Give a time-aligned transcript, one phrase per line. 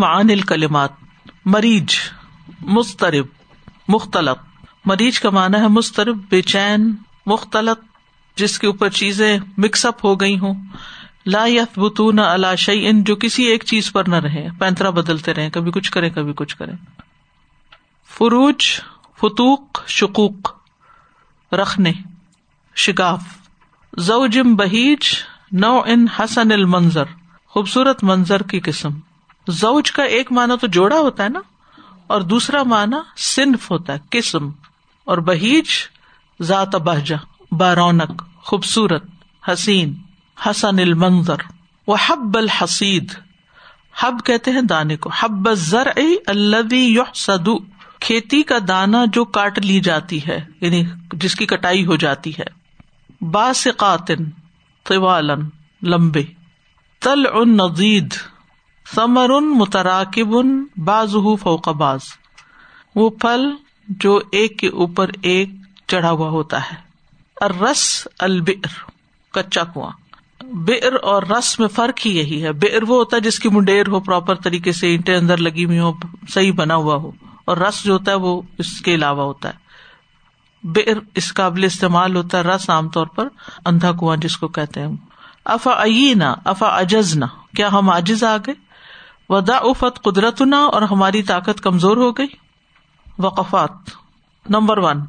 [0.00, 0.90] معان الکلمات
[1.44, 1.94] مریض
[2.60, 3.26] مسترب
[3.88, 6.94] مختلف مریض کا مانا ہے مسترب، بے چین
[7.26, 7.84] مختلف
[8.36, 10.54] جس کے اوپر چیزیں مکس اپ ہو گئی ہوں۔
[11.26, 11.44] لا
[11.76, 15.90] بتون اللہ شعین جو کسی ایک چیز پر نہ رہے۔ پینترا بدلتے رہے کبھی کچھ
[15.90, 16.72] کرے کبھی کچھ کرے
[18.18, 18.80] فروج،
[19.16, 20.48] فتوق شکوک
[21.52, 21.92] رکھنے،
[22.76, 23.22] شگاف۔
[23.98, 25.14] زوجم بہیج
[25.52, 27.04] نو ان حسن المنظر،
[27.46, 28.88] خوبصورت منظر کی قسم۔
[29.52, 31.40] زوج کا ایک معنی تو جوڑا ہوتا ہے نا،
[32.06, 34.48] اور دوسرا معنی صنف ہوتا ہے، قسم،
[35.06, 35.68] اور بہیج
[36.40, 37.16] ذات بہجا
[37.52, 39.04] بارونق، خوبصورت،
[39.42, 39.94] حسین،
[40.38, 41.42] حسن المنظر
[41.88, 43.12] وہ حب الحسید
[43.94, 45.88] حب کہتے ہیں دانے کو، حب زر
[46.26, 47.56] اللہ سدو
[48.00, 52.44] کھیتی کا دانا جو کاٹ لی جاتی ہے یعنی جس کی کٹائی ہو جاتی ہے۔
[53.20, 54.24] باسقاتن،
[54.86, 55.48] طوالن،
[55.82, 56.22] لمبے۔
[57.02, 58.14] تل ان نزید
[58.94, 62.00] ثمر ان متراکب ان باز فوق باز
[62.94, 63.50] وہ پھل
[63.88, 65.50] جو ایک کے اوپر ایک
[65.86, 66.90] چڑھا ہوا ہوتا ہے۔
[67.60, 68.66] رس البر
[69.32, 69.90] کچا کنواں۔
[70.42, 73.88] بر اور رس میں فرق ہی یہی ہے۔ بر وہ ہوتا ہے جس کی منڈیر
[73.88, 75.92] ہو، پراپر طریقے سے اینٹیں اندر لگی ہوئی ہو
[76.28, 77.10] صحیح بنا ہوا ہو۔
[77.44, 79.54] اور رس جو ہوتا ہے وہ اس کے علاوہ ہوتا ہے۔
[80.62, 83.28] بر اس قابل استعمال ہوتا ہے، رس عام طور پر
[83.66, 84.96] اندھا کنواں جس کو کہتے ہیں۔
[85.44, 88.69] افا اینا افا اجزنا کیا ہم آجز آ گئے؟
[89.30, 92.26] ودا افت قدرت نہ اور ہماری طاقت کمزور ہو گئی۔
[93.18, 93.70] وقفات۔
[94.48, 95.00] نمبر ون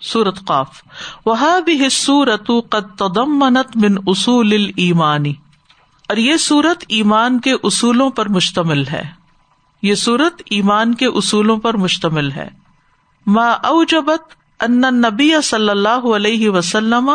[0.00, 0.82] سورت قاف۔
[1.26, 2.50] وہ بھی سورت
[2.98, 5.34] تدمنت من اصول ایمانی
[6.08, 9.02] اور یہ سورت ایمان کے اصولوں پر مشتمل ہے۔
[9.82, 12.48] یہ سورت ایمان کے اصولوں پر مشتمل ہے۔
[13.26, 17.10] ما اوجبت ان نبی صلی اللہ علیہ وسلم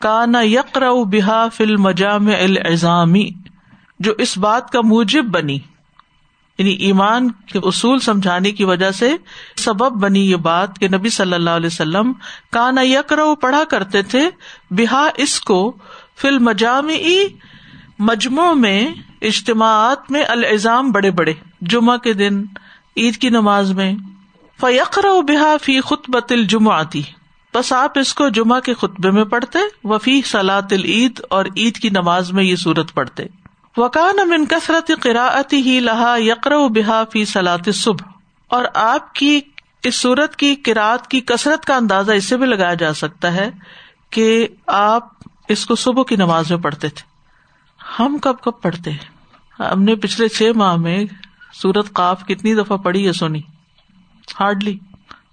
[0.00, 3.30] کانا یقر بحا فل مجام الزامی
[3.98, 5.58] جو اس بات کا موجب بنی۔
[6.58, 9.16] یعنی ایمان کے اصول سمجھانے کی وجہ سے
[9.56, 12.12] سبب بنی یہ بات کہ نبی صلی اللہ علیہ وسلم
[12.50, 14.30] کانا یکر پڑھا کرتے تھے
[14.70, 15.76] بحا اس کو
[16.16, 16.88] فل مجام
[17.98, 18.88] مجموع میں
[19.22, 22.44] اجتماعات میں الزام بڑے بڑے۔ جمعہ کے دن،
[22.96, 23.94] عید کی نماز میں۔
[24.60, 27.02] فیقر و بحا فی خطبت الجمعاتی
[27.54, 31.90] بس آپ اس کو جمعہ کے خطبے میں پڑھتے، وفی سلاط العید اور عید کی
[31.90, 33.22] نماز میں یہ سورت پڑھتے۔
[33.78, 38.10] وکان امن کثرت قراعتی ہی لہا یقر بحا فی سلاط صبح
[38.46, 39.40] اور آپ کی
[39.82, 43.50] اس سورت کی کراط کی کثرت کا اندازہ اس سے بھی لگایا جا سکتا ہے
[44.10, 45.08] کہ آپ
[45.48, 47.06] اس کو صبح کی نماز میں پڑھتے تھے۔
[47.98, 48.90] ہم کب کب پڑھتے
[49.58, 51.04] ہم نے پچھلے چھ ماہ میں
[51.54, 53.40] سورت قاف کتنی دفعہ پڑھی ہے سونی
[54.40, 54.78] ہارڈلی۔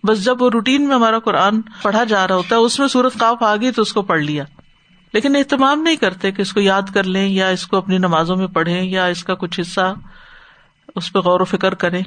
[0.03, 3.13] بس جب وہ روٹین میں ہمارا قرآن پڑھا جا رہا ہوتا ہے، اس میں سورت
[3.13, 4.43] قاف آ گئی تو اس کو پڑھ لیا۔
[5.15, 8.35] لیکن اہتمام نہیں کرتے کہ اس کو یاد کر لیں یا اس کو اپنی نمازوں
[8.35, 9.93] میں پڑھیں یا اس کا کچھ حصہ
[10.95, 12.01] اس پہ غور و فکر کریں۔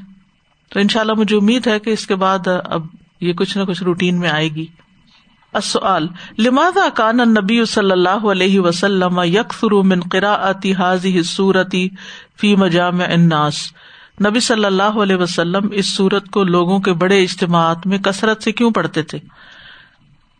[0.69, 2.87] تو ان شاء اللہ مجھے امید ہے کہ اس کے بعد اب
[3.21, 4.67] یہ کچھ نہ کچھ روٹین میں آئے گی۔
[6.39, 11.89] لماذا کان نبی صلی اللہ علیہ وسلم یکفر من قراءتی حاضی صورتی
[12.41, 13.73] فی مجام الناس؟
[14.29, 18.53] نبی صلی اللہ علیہ وسلم اس سورت کو لوگوں کے بڑے اجتماعات میں کثرت سے
[18.53, 19.19] کیوں پڑھتے تھے؟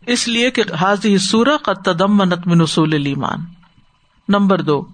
[0.09, 3.39] اس لیے کہ حاضی سورہ کا تدم منت من اصول ایمان
[4.29, 4.85] نمبر دو۔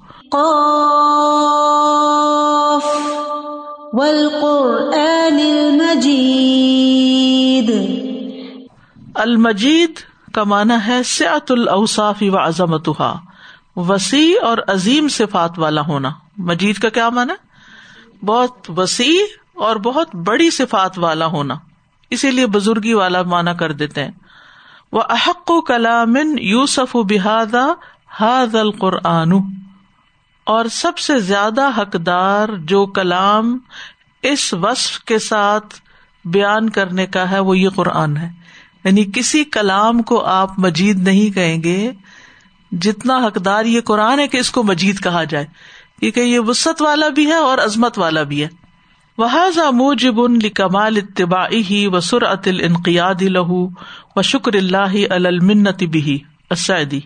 [9.16, 9.92] المجید۔
[10.34, 12.90] کا مانا ہے سیات الاوصاف و عظمت
[13.76, 17.34] وسیع اور عظیم صفات والا ہونا۔ مجید کا کیا مانا
[18.26, 19.24] بہت وسیع
[19.54, 21.56] اور بہت بڑی صفات والا ہونا۔
[22.10, 24.12] اسی لیے بزرگی والا مانا کر دیتے ہیں۔
[24.96, 27.68] وہ احق و کلام یوسف بحادہ
[28.08, 29.34] حاض القرآن۔
[30.44, 33.60] اور سب سے زیادہ حقدار جو کلام
[34.22, 35.76] اس وصف کے ساتھ
[36.26, 38.30] بیان کرنے کا ہے وہ یہ قرآن ہے۔
[38.84, 41.92] یعنی کسی کلام کو آپ مجید نہیں کہیں گے
[42.72, 45.46] جتنا حقدار یہ قرآن ہے کہ اس کو مجید کہا جائے۔
[46.00, 48.65] کیونکہ یہ وسط والا بھی ہے اور عظمت والا بھی ہے۔
[49.18, 53.68] وہ موجب ان کمال اتباع ہی و سر عطل انقیاد لہو
[54.16, 56.20] و شکر اللہ المنت بھی
[56.50, 57.00] اسدی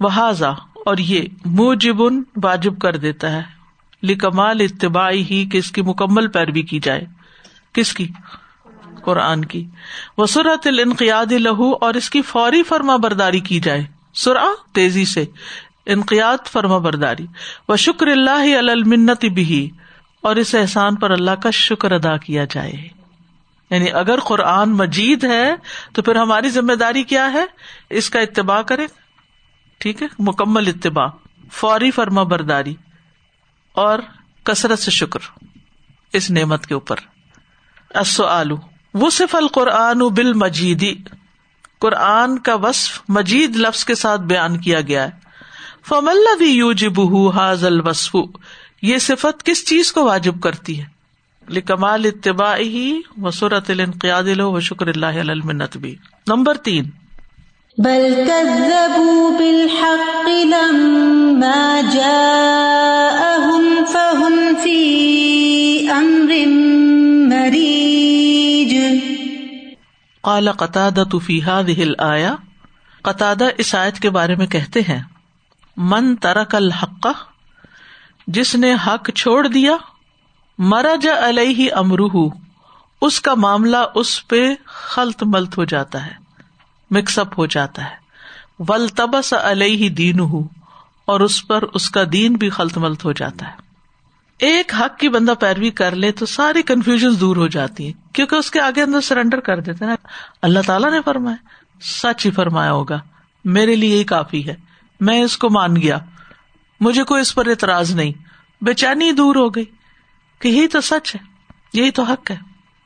[0.00, 0.50] وحاذا
[0.86, 2.00] اور یہ موجب
[2.42, 3.42] واجب کر دیتا ہے.
[4.02, 7.04] لکمال اتباع ہی کہ اس کی مکمل پیروی کی جائے؟
[7.72, 8.08] کس کی؟
[9.02, 9.66] قرآن کی.
[10.18, 10.26] وہ
[10.64, 13.84] الانقیاد لہو اور اس کی فوری فرما برداری کی جائے.
[14.14, 15.24] سرا تیزی سے.
[15.86, 17.26] انقیات فرما برداری.
[17.68, 19.70] و شکر اللہ المنت بھی
[20.26, 22.88] اور اس احسان پر اللہ کا شکر ادا کیا جائے۔
[23.70, 25.54] یعنی اگر قرآن مجید ہے
[25.92, 27.44] تو پھر ہماری ذمہ داری کیا ہے؟
[27.90, 28.86] اس کا اتباع کرے
[29.78, 31.06] ٹھیک ہے؟ مکمل اتباع،
[31.52, 32.74] فوری فرما برداری
[33.72, 33.98] اور
[34.44, 35.20] کثرت سے شکر
[36.12, 36.96] اس نعمت کے اوپر۔
[38.24, 38.56] آلو
[38.94, 40.94] وہ صف القرآن بال مجیدی
[41.78, 45.26] قرآن کا وصف مجید لفظ کے ساتھ بیان کیا گیا ہے۔
[45.88, 46.98] فم بھی یو جب
[48.82, 50.84] یہ صفت کس چیز کو واجب کرتی ہے؟
[51.48, 55.96] لکمال اتباع ہی و صورت القیاد و شکر اللہ المنت بھی۔
[56.28, 56.90] نمبر تین۔
[57.78, 66.46] بل كذبوا بالحق لما جاءهم فهم في امر
[67.28, 68.76] مريج
[70.20, 72.34] قال قتادة في هذه الآية
[73.02, 75.02] قتادہ اس آیت کے بارے میں کہتے ہیں
[75.76, 77.06] من ترک الحق
[78.26, 79.72] جس نے حق چھوڑ دیا،
[80.58, 82.30] مرج علیہ امروہ
[83.00, 86.10] اس کا معاملہ اس پہ خلط ملت ہو جاتا ہے
[86.90, 87.96] مکس اپ ہو جاتا ہے۔
[88.68, 90.20] ولتبس علیہ دین
[91.04, 93.52] اور اس پر اس کا دین بھی خلط ملت ہو جاتا ہے۔
[94.38, 98.34] ایک حق کی بندہ پیروی کر لے تو ساری کنفیوژن دور ہو جاتی ہے کیونکہ
[98.34, 99.94] اس کے آگے اندر سرینڈر کر دیتے نا۔
[100.42, 101.36] اللہ تعالیٰ نے فرمایا،
[101.82, 103.00] سچ ہی فرمایا ہوگا،
[103.44, 104.54] میرے لیے یہی کافی ہے،
[105.00, 105.98] میں اس کو مان گیا۔
[106.80, 108.12] مجھے کوئی اس پر اعتراض نہیں۔
[108.64, 109.64] بے چینی دور ہو گئی
[110.38, 111.20] کہ یہی تو سچ ہے،
[111.72, 112.36] یہی تو حق ہے۔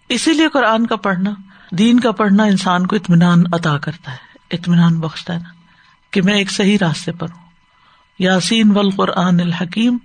[0.09, 1.31] اسی لیے قرآن کا پڑھنا،
[1.71, 4.17] دین کا پڑھنا انسان کو اطمینان ادا کرتا ہے،
[4.51, 5.49] اطمینان بخشتا ہے نا،
[6.11, 7.51] کہ میں ایک صحیح راستے پر ہوں۔
[8.19, 9.99] یاسین و القرآن الحکیم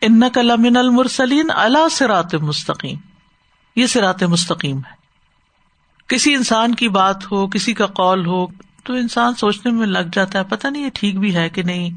[0.00, 2.98] ان کلامن المرسلین اللہ سرات مستقیم۔
[3.76, 5.00] یہ سرات مستقیم ہے۔
[6.06, 8.46] کسی انسان کی بات ہو، کسی کا قول ہو،
[8.84, 11.90] تو انسان سوچنے میں لگ جاتا ہے پتا نہیں یہ ٹھیک بھی ہے کہ نہیں۔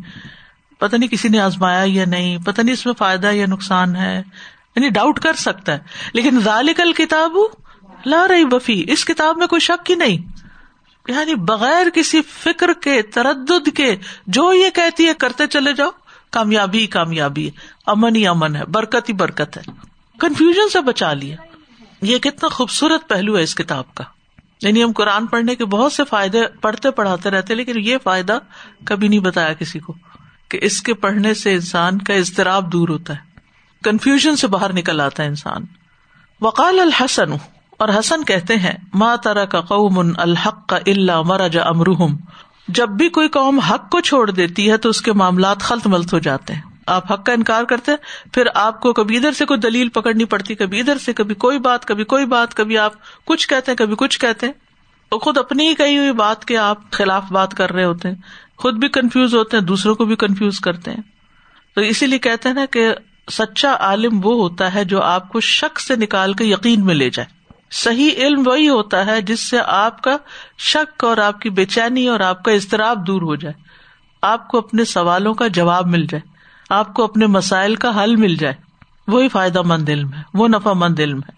[0.83, 4.23] پتا نہیں کسی نے آزمایا یا نہیں پتا نہیں اس میں فائدہ یا نقصان ہے۔
[4.75, 5.79] یعنی ڈاؤٹ کر سکتا ہے۔
[6.13, 7.31] لیکن ذالکل کتاب
[8.05, 10.17] لا رہی بفی اس کتاب میں کوئی شک ہی نہیں۔
[11.07, 13.95] یعنی بغیر کسی فکر کے، تردد کے،
[14.27, 15.89] جو یہ کہتی ہے، کرتے چلے جاؤ۔
[16.31, 17.49] کامیابی کامیابی
[17.85, 19.61] امن ہی امن ہے۔ برکت ہی برکت ہے۔
[20.19, 21.35] کنفیوژن سے بچا لیا۔
[22.01, 24.03] یہ کتنا خوبصورت پہلو ہے اس کتاب کا۔
[24.61, 28.39] یعنی ہم قرآن پڑھنے کے بہت سے فائدے پڑھتے پڑھاتے رہتے لیکن یہ فائدہ
[28.85, 29.93] کبھی نہیں بتایا کسی کو۔
[30.53, 33.19] کہ اس کے پڑھنے سے انسان کا اضطراب دور ہوتا ہے۔
[33.83, 35.65] کنفیوژن سے باہر نکل آتا ہے انسان۔
[36.41, 37.31] وقال الحسن،
[37.77, 42.15] اور حسن کہتے ہیں ماں ترا کا قوم الحق کا اللہ مرج امرحم
[42.67, 46.13] جب بھی کوئی قوم حق کو چھوڑ دیتی ہے تو اس کے معاملات خلط ملت
[46.13, 47.91] ہو جاتے ہیں۔ آپ حق کا انکار کرتے
[48.33, 51.59] پھر آپ کو کبھی ادھر سے کوئی دلیل پکڑنی پڑتی، کبھی ادھر سے، کبھی کوئی
[51.59, 52.93] بات، کبھی کوئی بات، کبھی آپ
[53.25, 54.53] کچھ کہتے ہیں، کبھی کچھ کہتے ہیں۔
[55.21, 58.15] خود اپنی ہی کہی ہوئی بات کے آپ خلاف بات کر رہے ہوتے ہیں۔
[58.63, 61.01] خود بھی کنفیوز ہوتے ہیں، دوسروں کو بھی کنفیوز کرتے ہیں۔
[61.75, 62.93] تو اسی لیے کہتے ہیں نا کہ
[63.31, 67.09] سچا عالم وہ ہوتا ہے جو آپ کو شک سے نکال کے یقین میں لے
[67.09, 67.27] جائے۔
[67.71, 70.17] صحیح علم وہی ہوتا ہے جس سے آپ کا
[70.57, 73.53] شک اور آپ کی بے چینی اور آپ کا اضطراب دور ہو جائے۔
[74.21, 76.21] آپ کو اپنے سوالوں کا جواب مل جائے۔
[76.69, 78.55] آپ کو اپنے مسائل کا حل مل جائے۔
[79.07, 81.31] وہی فائدہ مند علم ہے، وہ نفا مند علم ہے۔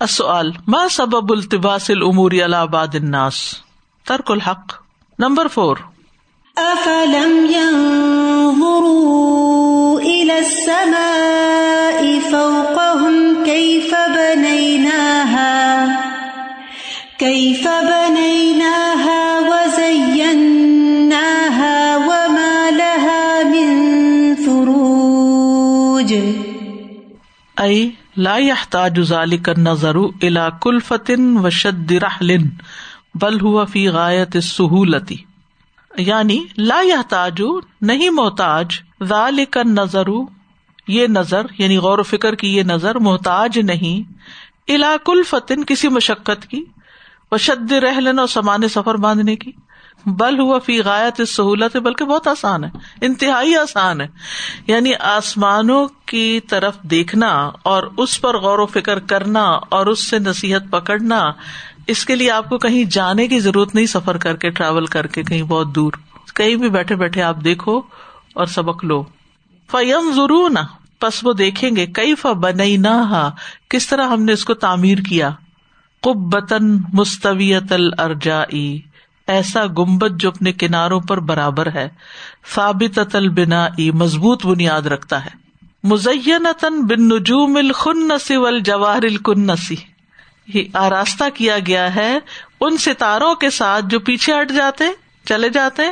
[0.00, 3.54] اصل ما سبب التباس العموری آباد الناس؟
[4.04, 4.74] ترک الحق۔
[5.18, 5.76] نمبر فور
[6.58, 9.20] افلم ينظروا
[10.00, 15.58] الى السماء فوقهم كيف بنيناها
[17.18, 20.76] كيف بنيناها وزيناها
[21.96, 23.68] وما لها من
[24.34, 26.12] فروج
[27.60, 32.46] اي لا يحتاج ذلك النظر الى كلفة وشد رحل،
[33.14, 35.06] بل هو في غاية السهولة.
[35.98, 38.66] یعنی لا یا تاجو نہیں محتاج
[39.04, 40.04] ذال کا نظر
[40.88, 44.12] یہ نظر یعنی غور و فکر کی یہ نظر محتاج نہیں
[44.68, 46.64] علاق الفتن کسی مشقت کی
[47.40, 49.52] شد رحلن اور سمان سفر باندھنے کی،
[50.06, 54.06] بل ہوا فی غایت اس سہولت بلکہ بہت آسان ہے، انتہائی آسان ہے۔
[54.66, 60.18] یعنی آسمانوں کی طرف دیکھنا اور اس پر غور و فکر کرنا اور اس سے
[60.18, 61.32] نصیحت پکڑنا
[61.88, 65.06] اس کے لیے آپ کو کہیں جانے کی ضرورت نہیں سفر کر کے ٹریول کر
[65.06, 65.92] کے کہیں بہت دور۔
[66.34, 67.80] کہیں بھی بیٹھے بیٹھے آپ دیکھو
[68.34, 69.02] اور سبق لو۔
[69.70, 70.58] فیم ضرور نہ
[71.00, 73.30] پس وہ دیکھیں گے۔ کئی ف بنئی نہ
[73.68, 75.30] کس طرح ہم نے اس کو تعمیر کیا۔
[76.02, 78.42] کب بتن مستویت الرجا
[79.26, 81.88] ایسا گمبد جو اپنے کناروں پر برابر ہے۔
[82.54, 85.30] ثابت البنا مضبوط بنیاد رکھتا ہے۔
[85.84, 89.76] مزین بن نجوم الخن نسی ول جواہر الکن نسی
[90.74, 92.18] آراستہ کیا گیا ہے،
[92.60, 94.84] ان ستاروں کے ساتھ جو پیچھے ہٹ جاتے،
[95.24, 95.82] چلے جاتے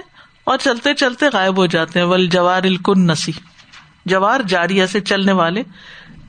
[0.44, 3.32] اور چلتے چلتے غائب ہو جاتے ہیں۔ ول جوار الکن نسی
[4.04, 5.62] جوار جاری سے چلنے والے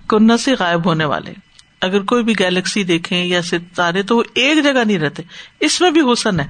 [0.08, 1.34] کن نسی غائب ہونے والے۔
[1.82, 5.24] اگر کوئی بھی گیلیکسی دیکھیں یا ستارے تو وہ ایک جگہ نہیں رہتے۔
[5.60, 6.48] اس میں بھی حسن ہے۔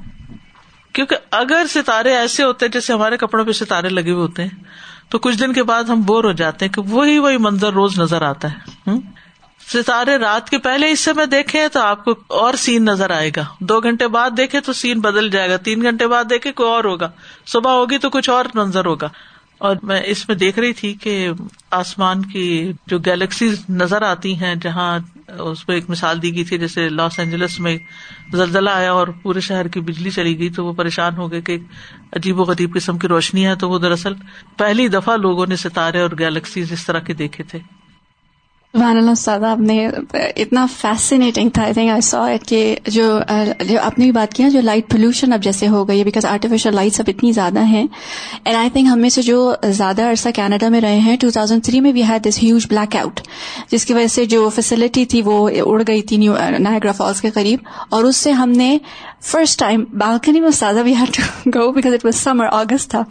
[0.93, 4.63] کیونکہ اگر ستارے ایسے ہوتے جیسے ہمارے کپڑوں پہ ستارے لگے ہوئے ہوتے ہیں،
[5.10, 8.00] تو کچھ دن کے بعد ہم بور ہو جاتے ہیں کہ وہی وہی منظر روز
[8.00, 8.91] نظر آتا ہے۔
[9.60, 13.46] ستارے رات کے پہلے حصے میں دیکھے تو آپ کو اور سین نظر آئے گا۔
[13.60, 16.84] دو گھنٹے بعد دیکھے تو سین بدل جائے گا۔ تین گھنٹے بعد دیکھے کوئی اور
[16.84, 17.12] ہوگا۔
[17.46, 19.10] صبح ہوگی تو کچھ اور منظر ہوگا۔
[19.58, 21.30] اور میں اس میں دیکھ رہی تھی کہ
[21.72, 25.00] آسمان کی جو گیلیکسیز نظر آتی ہیں، جہاں
[25.40, 27.78] اس میں ایک مثال دی گئی تھی، جیسے لاس اینجلس میں
[28.32, 31.58] زلزلہ آیا اور پورے شہر کی بجلی چلی گئی تو وہ پریشان ہو گئے کہ
[32.14, 34.14] عجیب و غریب قسم کی روشنی ہے تو وہ دراصل
[34.58, 37.60] پہلی دفعہ لوگوں نے ستارے اور گیلیکسیز اس طرح کے دیکھے تھے۔
[38.77, 41.63] سبحان اللہ استاد آپ نے اتنا فیسینیٹنگ تھا.
[41.63, 43.05] I think I so it کہ جو
[43.67, 46.25] جو آپ نے بھی بات کیا جو لائٹ پولوشن اب جیسے ہو گئی ہے بیکاز
[46.25, 47.86] آرٹیفیشل لائٹس اب اتنی زیادہ ہیں.
[48.43, 51.63] اینڈ آئی تھنک ہم میں سے جو زیادہ عرصہ کینیڈا میں رہے ہیں ٹو تھاؤزینڈ
[51.65, 53.22] تھری میں we had this huge blackout
[53.72, 57.29] جس کی وجہ سے جو فیسلٹی تھی وہ اڑ گئی تھی نیو نائگرا فالس کے
[57.34, 57.60] قریب.
[57.89, 58.77] اور اس سے ہم نے
[59.24, 63.03] فرسٹ ٹائم بالکنی میں استاذہ we had to go because it was summer August تھا.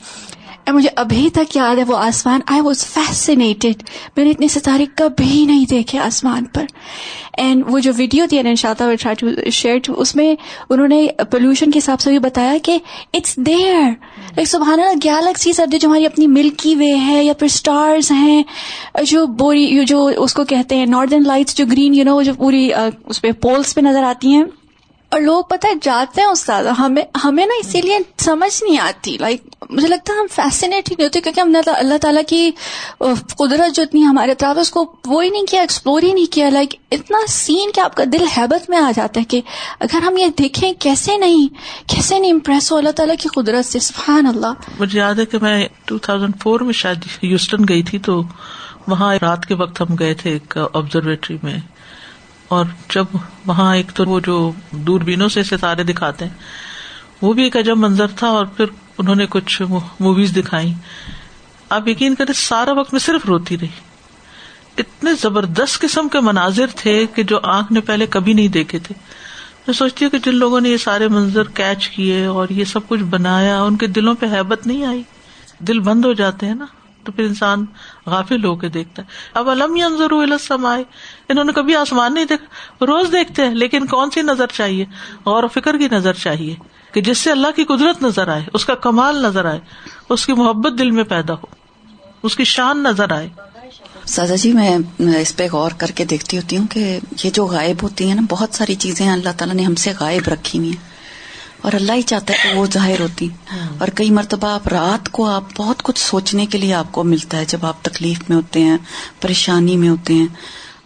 [0.73, 3.82] مجھے ابھی تک یاد ہے وہ آسمان آئی واز فیسنیٹڈ
[4.16, 6.64] میں نے اتنے ستارے کبھی نہیں دیکھے آسمان پر۔
[7.38, 8.38] اینڈ وہ جو ویڈیو تھی
[9.18, 10.35] ٹو شیئر اس میں
[10.70, 12.78] انہوں نے پولوشن کے حساب سے بھی بتایا کہ
[13.14, 13.75] اٹس دیر
[14.37, 18.42] لائک سبحان اللہ گیلیکسی سب جو ہماری اپنی ملکی وے ہے یا پھر اسٹارز ہیں،
[19.04, 22.70] جو بوری، جو اس کو کہتے ہیں ناردرن لائٹس جو گرین یو نو جو پوری
[23.06, 24.44] اس پہ پولس پہ نظر آتی ہیں۔
[25.16, 29.42] اور لوگ پتہ جاتے ہیں استاد ہمیں ہمیں نا اسی لیے سمجھ نہیں آتی۔ لائک
[29.70, 32.50] مجھے لگتا ہے ہم فیسنیٹ ہی نہیں ہوتے کیونکہ ہم نے اللہ تعالیٰ کی
[33.38, 36.49] قدرت جو اتنی ہمارے طرف اس کو وہ ہی نہیں کیا ایکسپلور ہی نہیں کیا۔
[36.49, 39.40] لائک اتنا سین کہ آپ کا دل ہیبت میں آ جاتا ہے کہ
[39.80, 41.49] اگر ہم یہ دیکھیں کیسے نہیں
[41.87, 45.38] کیسے نہیں امپریس ہو اللہ تعالیٰ کی قدرت سے سبحان اللہ مجھے یاد ہے کہ
[45.42, 48.23] میں ٹو تھاؤزینڈ فور میں شاید یوسٹن گئی تھی تو
[48.87, 51.58] وہاں رات کے وقت ہم گئے تھے ایک آبزرویٹری میں۔
[52.49, 53.05] اور جب
[53.47, 56.33] وہاں ایک تو وہ جو دوربینوں سے ستارے دکھاتے ہیں،
[57.23, 58.65] وہ بھی ایک عجب منظر تھا اور پھر
[58.99, 59.62] انہوں نے کچھ
[60.00, 60.75] موویز دکھائی
[61.71, 63.69] آپ یقین کرے سارا وقت میں صرف روتی رہی۔
[64.79, 68.95] اتنے زبردست قسم کے مناظر تھے کہ جو آنکھ نے پہلے کبھی نہیں دیکھے تھے۔
[69.67, 72.88] میں سوچتی ہوں کہ جن لوگوں نے یہ سارے منظر کیچ کیے اور یہ سب
[72.88, 75.03] کچھ بنایا، ان کے دلوں پہ حیبت نہیں آئی۔
[75.59, 76.67] دل بند ہو جاتے ہیں نا۔
[77.07, 77.65] تو پھر انسان
[78.07, 79.77] غافل ہو کے دیکھتا ہے۔ اب علم
[80.11, 80.85] السم آئے
[81.29, 84.85] انہوں نے کبھی آسمان نہیں دیکھا۔ روز دیکھتے ہیں، لیکن کون سی نظر چاہیے؟
[85.27, 86.55] غور و فکر کی نظر چاہیے
[86.93, 89.61] کہ جس سے اللہ کی قدرت نظر آئے، اس کا کمال نظر آئے،
[90.09, 91.47] اس کی محبت دل میں پیدا ہو،
[92.23, 93.29] اس کی شان نظر آئے۔
[94.07, 94.79] سازا جی میں
[95.21, 98.23] اس پہ غور کر کے دیکھتی ہوتی ہوں کہ یہ جو غائب ہوتی ہیں نا،
[98.29, 100.96] بہت ساری چیزیں اللہ تعالیٰ نے ہم سے غائب رکھی ہوئی ہیں۔
[101.61, 105.13] اور اللہ ہی چاہتا ہے کہ وہ ظاہر ہوتی۔ ہاں۔ اور کئی مرتبہ آپ رات
[105.13, 108.37] کو آپ بہت کچھ سوچنے کے لیے آپ کو ملتا ہے جب آپ تکلیف میں
[108.37, 108.77] ہوتے ہیں
[109.21, 110.27] پریشانی میں ہوتے ہیں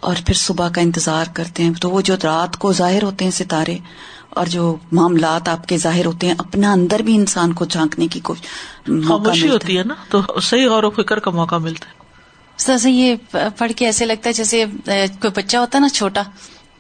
[0.01, 3.33] اور پھر صبح کا انتظار کرتے ہیں۔ تو وہ جو رات کو ظاہر ہوتے ہیں
[3.33, 3.79] ستارے
[4.31, 8.21] اور جو معاملات آپ کے ظاہر ہوتے ہیں اپنا اندر بھی انسان کو جھانکنے کی
[8.21, 12.01] کوشش ہوتی ہے نا؟ تو صحیح غور و فکر کا موقع ملتا ہے۔
[12.59, 13.15] سر یہ
[13.59, 16.23] پڑھ کے ایسے لگتا ہے جیسے کوئی بچہ ہوتا ہے نا چھوٹا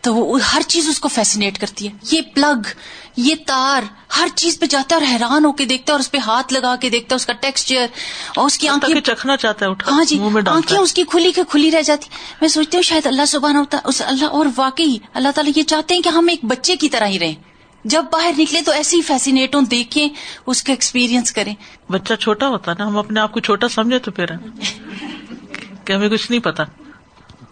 [0.01, 1.93] تو وہ ہر چیز اس کو فیسنیٹ کرتی ہے.
[2.13, 2.69] یہ پلگ
[3.17, 3.83] یہ تار
[4.19, 6.53] ہر چیز پہ جاتا ہے اور حیران ہو کے دیکھتا ہے اور اس پہ ہاتھ
[6.53, 7.87] لگا کے دیکھتا ہے اس کا ٹیکسچر
[8.37, 11.71] اور اس کی آنکھیں چکھنا چاہتا ہے ہاں جی آنکھیں اس کی کھلی کے کھلی
[11.71, 12.09] رہ جاتی۔
[12.41, 15.95] میں سوچتی ہوں شاید اللہ سبحانہ ہوتا اس اللہ اور واقعی اللہ تعالیٰ یہ چاہتے
[15.95, 17.35] ہیں کہ ہم ایک بچے کی طرح ہی رہیں۔
[17.85, 20.09] جب باہر نکلے تو ایسی فیسینیٹ ہوں دیکھیں
[20.47, 21.55] اس کا ایکسپیرئنس کریں۔
[21.91, 24.27] بچہ چھوٹا ہوتا نا ہم اپنے آپ کو چھوٹا سمجھے تو پھر۔
[25.85, 26.65] کہ ہمیں کچھ نہیں پتا۔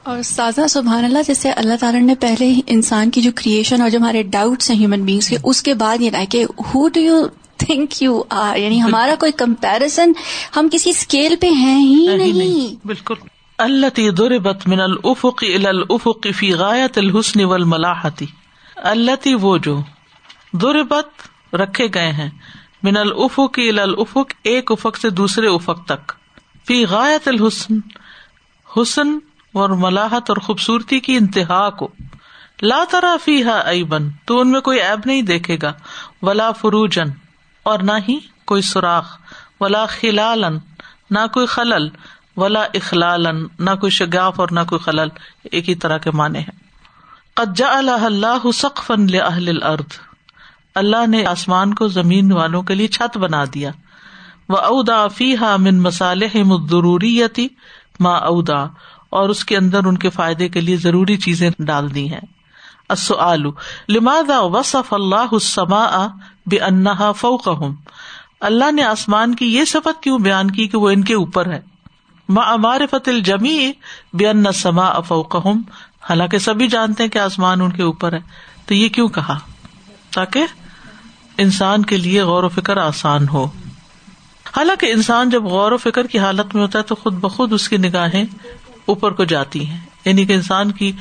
[0.02, 3.90] اور سازا سبحان اللہ جیسے اللہ تعالیٰ نے پہلے ہی انسان کی جو کریشن اور
[3.90, 7.26] جو ہمارے ڈاؤٹس ہیں ہیومن بینگس کے اس کے بعد یہ کہ who do you
[7.56, 10.12] think you are یعنی ہمارا کوئی کمپیرزن
[10.56, 13.14] ہم کسی اسکیل پہ ہیں ہی نہیں۔ بالکل۔
[13.58, 18.26] اللہ تی دور بت من الفق الفق فی غایت الحسن و الملاحتی
[18.76, 19.80] اللہ تی وہ جو
[20.52, 22.30] دور بت رکھے گئے ہیں
[22.82, 26.12] من الفق الفق ایک افق سے دوسرے افق تک۔
[26.66, 27.78] فی غایت الحسن
[28.68, 29.18] حسن
[29.58, 31.88] اور ملاحت اور خوبصورتی کی انتہا کو۔
[32.62, 35.72] لا ترا فی ہا بن تو ان میں کوئی ایب نہیں دیکھے گا۔
[36.22, 37.06] ولا فروجن
[37.62, 39.18] اور نہ ہی کوئی سوراخ۔
[39.60, 40.58] ولا خلالن
[41.10, 41.88] نہ کوئی خلل۔
[42.36, 43.26] ولا اخلال
[43.58, 45.08] نہ کوئی شگاف اور نہ کوئی خلل۔
[45.44, 46.68] ایک ہی طرح کے معنی ہے
[47.34, 49.98] قجا اللہ اللہ سقف اہل الارض۔
[50.74, 53.70] اللہ نے آسمان کو زمین والوں کے لیے چھت بنا دیا۔
[54.48, 57.20] وہ اودا فی ہا من مسالح مدروری
[58.00, 58.66] ما اودا
[59.10, 62.20] اور اس کے اندر ان کے فائدے کے لیے ضروری چیزیں ڈال دی ہیں
[63.88, 66.08] لماذا وصف اللہ
[66.46, 67.48] بے انہا فوق
[68.40, 71.60] اللہ نے آسمان کی یہ سفت کیوں بیان کی کہ وہ ان کے اوپر ہے؟
[72.28, 73.72] ماں امار فت الجمی
[74.12, 78.20] بے ان سما حالانکہ سبھی جانتے ہیں کہ آسمان ان کے اوپر ہے۔
[78.66, 79.38] تو یہ کیوں کہا؟
[80.14, 80.44] تاکہ
[81.38, 83.44] انسان کے لیے غور و فکر آسان ہو۔
[84.56, 87.68] حالانکہ انسان جب غور و فکر کی حالت میں ہوتا ہے تو خود بخود اس
[87.68, 88.24] کی نگاہیں
[88.88, 90.92] اوپر کو جاتی ہیں۔ یعنی کہ انسان کی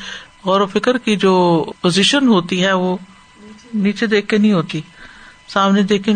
[0.45, 2.97] غور و فکر کی جو پوزیشن ہوتی ہے وہ
[3.73, 4.81] نیچے دیکھ کے نہیں ہوتی۔
[5.47, 6.11] سامنے دیکھ کے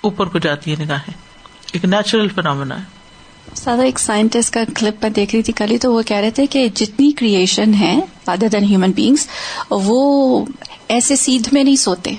[0.00, 1.14] اوپر کو جاتی ہے نگاہیں۔
[1.72, 2.98] ایک نیچرل فنامنا ہے۔
[3.54, 6.30] سادہ، ایک سائنٹسٹ کا کلپ میں دیکھ رہی تھی کل ہی، تو وہ کہہ رہے
[6.30, 9.28] تھے کہ جتنی کریشن ہے ادر دین ہیومن بینگس
[9.70, 10.44] وہ
[10.88, 12.14] ایسے سیدھ میں نہیں سوتے۔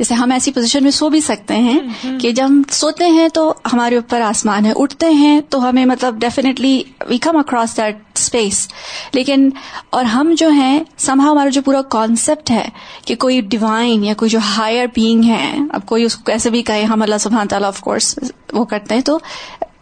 [0.00, 1.78] جیسے ہم ایسی پوزیشن میں سو بھی سکتے ہیں
[2.20, 3.42] کہ جب ہم سوتے ہیں تو
[3.72, 6.72] ہمارے اوپر آسمان ہے اٹھتے ہیں تو ہمیں مطلب definitely
[7.08, 8.66] we come across that space
[9.12, 9.48] لیکن
[9.90, 12.64] اور ہم جو ہیں سمہا ہمارا جو پورا کانسیپٹ ہے
[13.04, 16.62] کہ کوئی ڈیوائن یا کوئی جو ہائر بینگ ہے اب کوئی اس کو کیسے بھی
[16.62, 18.14] کہے ہم اللہ سبحانہ تعالیٰ آف کورس
[18.52, 19.18] وہ کرتے ہیں تو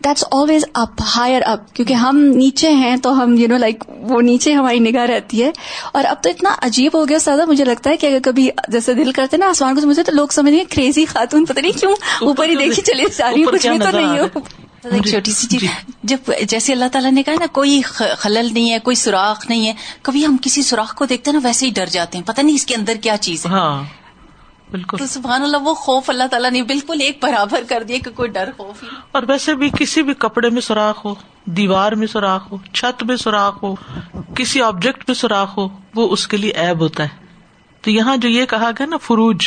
[0.01, 4.21] that's always up higher up کیونکہ ہم نیچے ہیں تو ہم یو نو لائک وہ
[4.21, 5.51] نیچے ہماری نگاہ رہتی ہے
[5.93, 8.95] اور اب تو اتنا عجیب ہو گیا سادہ مجھے لگتا ہے کہ اگر کبھی جیسے
[8.95, 11.93] دل کرتے نا آسمان کو سمجھتے تو لوگ سمجھ گئے کریزی خاتون پتہ نہیں کیوں
[12.23, 14.41] اوپر ہی دیکھی چلے جا رہی کچھ بھی تو نہیں ہو
[14.85, 15.65] ایک چھوٹی سی چیز
[16.03, 19.73] جب جیسے اللہ تعالیٰ نے کہا نا کوئی خلل نہیں ہے کوئی سوراخ نہیں ہے
[20.03, 22.55] کبھی ہم کسی سوراخ کو دیکھتے ہیں نا ویسے ہی ڈر جاتے ہیں پتہ نہیں
[22.55, 23.98] اس کے اندر کیا چیز ہے
[24.71, 28.11] بالکل۔ تو سبحان اللہ وہ خوف اللہ تعالیٰ نے بالکل ایک برابر کر دیا کہ
[28.11, 32.07] کوئی ڈر خوف ہی اور ویسے بھی کسی بھی کپڑے میں سوراخ ہو دیوار میں
[32.07, 33.75] سوراخ ہو چھت میں سوراخ ہو
[34.35, 37.09] کسی آبجیکٹ میں سوراخ ہو وہ اس کے لیے ایب ہوتا ہے۔
[37.81, 39.47] تو یہاں جو یہ کہا گیا نا فروج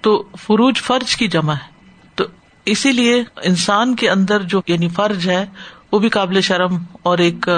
[0.00, 1.68] تو فروج فرج کی جمع ہے۔
[2.14, 2.24] تو
[2.64, 5.46] اسی لیے انسان کے اندر جو یعنی فرج ہے
[5.92, 7.48] وہ بھی قابل شرم اور ایک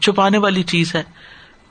[0.00, 1.02] چھپانے والی چیز ہے۔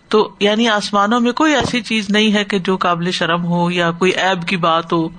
[0.09, 3.91] تو یعنی آسمانوں میں کوئی ایسی چیز نہیں ہے کہ جو قابل شرم ہو یا
[3.91, 5.09] کوئی ایب کی بات ہو۔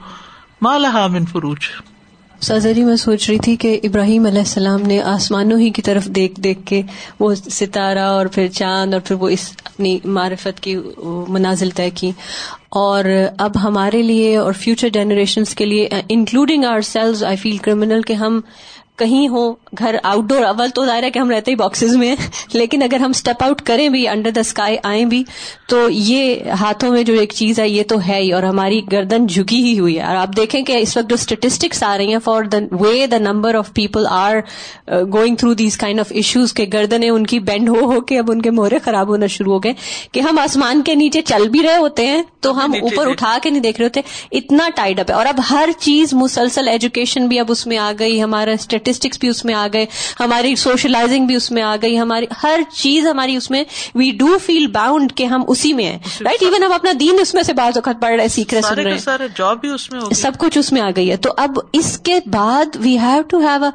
[0.62, 1.58] مالا من فروج۔
[2.40, 6.40] سازری میں سوچ رہی تھی کہ ابراہیم علیہ السلام نے آسمانوں ہی کی طرف دیکھ
[6.40, 6.82] دیکھ کے
[7.20, 10.76] وہ ستارہ اور پھر چاند اور پھر وہ اس اپنی معرفت کی
[11.28, 12.10] منازل طے کی۔
[12.68, 13.04] اور
[13.38, 18.40] اب ہمارے لیے اور فیوچر جنریشنس کے لیے including ourselves I feel criminal کہ ہم
[18.98, 22.14] کہیں ہو گھر آؤٹ ڈور اول تو ظاہر ہے کہ ہم رہتے ہی باکسز میں
[22.52, 25.22] لیکن اگر ہم اسٹیپ آؤٹ کریں بھی انڈر دا اسکائی آئیں بھی
[25.68, 29.26] تو یہ ہاتھوں میں جو ایک چیز ہے یہ تو ہے ہی اور ہماری گردن
[29.26, 32.18] جھکی ہی ہوئی ہے۔ اور آپ دیکھیں کہ اس وقت جو اسٹیٹسٹکس آ رہی ہیں
[32.24, 34.36] for the way the number of people are
[35.12, 38.30] going through these kind of issues کے گردنیں ان کی بینڈ ہو ہو کے اب
[38.30, 39.72] ان کے مہرے خراب ہونا شروع ہو گئے
[40.12, 43.50] کہ ہم آسمان کے نیچے چل بھی رہے ہوتے ہیں تو ہم اوپر اٹھا کے
[43.50, 44.00] نہیں دیکھ رہے ہوتے
[44.32, 47.92] اتنا ٹائٹ اپ ہے۔ اور اب ہر چیز مسلسل ایجوکیشن بھی اب اس میں آ
[47.98, 48.50] گئی ہمارا
[48.90, 49.86] اسٹیٹسٹکس بھی اس میں آ گئے
[50.20, 53.62] ہماری سوشلائزنگ بھی اس میں آ گئی ہماری ہر چیز ہماری اس میں
[53.94, 55.98] وی ڈو فیل باؤنڈ کہ ہم اسی میں ہیں.
[56.20, 59.10] رائٹ ایون ہم اپنا دین اس میں سے بعض وقت پڑھ رہے سیکھ رہے سن
[59.10, 61.16] رہے جاب بھی اس میں سب کچھ اس میں آ گئی ہے.
[61.16, 63.70] تو اب اس کے بعد we have to have a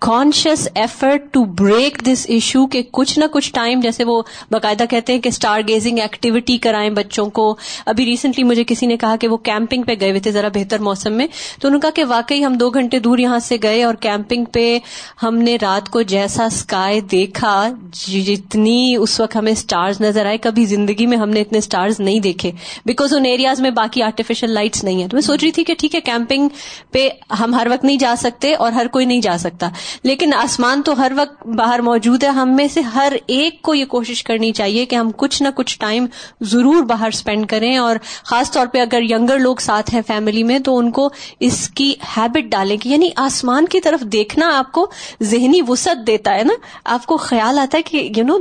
[0.00, 5.12] conscious effort to break this issue کہ کچھ نہ کچھ ٹائم جیسے وہ باقاعدہ کہتے
[5.12, 7.56] ہیں کہ اسٹار گیزنگ ایکٹیویٹی کرائیں بچوں کو۔
[7.86, 10.78] ابھی ریسنٹلی مجھے کسی نے کہا کہ وہ کیمپنگ پہ گئے ہوئے تھے ذرا بہتر
[10.78, 11.26] موسم میں۔
[11.60, 14.44] تو انہوں نے کہا کہ واقعی ہم دو گھنٹے دور یہاں سے گئے اور کیمپنگ
[14.44, 14.78] پہ
[15.22, 20.38] ہم نے رات کو جیسا اسکائی دیکھا جی، جتنی اس وقت ہمیں اسٹارز نظر آئے،
[20.38, 22.52] کبھی زندگی میں ہم نے اتنے اسٹارز نہیں دیکھے۔
[22.86, 25.74] بیکاز ان ایریاز میں باقی آرٹیفیشل لائٹس نہیں ہیں۔ تو میں سوچ رہی تھی کہ
[25.78, 26.48] ٹھیک ہے کیمپنگ
[26.92, 27.08] پہ
[27.40, 29.68] ہم ہر وقت نہیں جا سکتے اور ہر کوئی نہیں جا سکتا۔
[30.02, 33.84] لیکن آسمان تو ہر وقت باہر موجود ہے۔ ہم میں سے ہر ایک کو یہ
[33.84, 36.06] کوشش کرنی چاہیے کہ ہم کچھ نہ کچھ ٹائم
[36.40, 40.58] ضرور باہر اسپینڈ کریں اور خاص طور پہ اگر ینگر لوگ ساتھ ہیں فیملی میں
[40.58, 44.90] تو ان کو اس کی ہیبٹ ڈالیں کہ یعنی آسمان کی طرف دیکھنا آپ کو
[45.22, 48.36] ذہنی وسعت دیتا ہے نا۔ آپ کو خیال آتا ہے کہ you know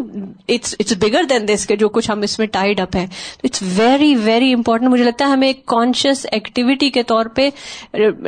[0.48, 3.06] it's it's bigger than this کے جو کچھ ہم اس میں ٹائڈ اپ ہے
[3.44, 7.50] اٹس ویری ویری امپورٹنٹ مجھے لگتا ہے ہمیں ایک کانشیس ایکٹیویٹی کے طور پہ